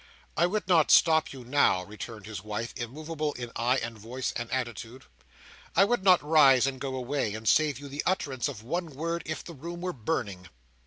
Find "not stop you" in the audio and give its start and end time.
0.67-1.43